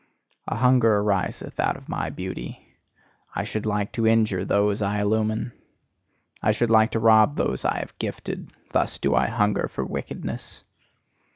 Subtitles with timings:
[0.47, 2.75] A hunger ariseth out of my beauty:
[3.35, 5.51] I should like to injure those I illumine;
[6.41, 10.63] I should like to rob those I have gifted: thus do I hunger for wickedness.